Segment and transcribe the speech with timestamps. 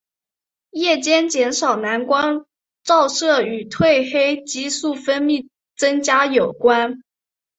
[0.71, 2.47] 夜间减少蓝光
[2.83, 7.03] 照射与褪黑激素分泌增加有关。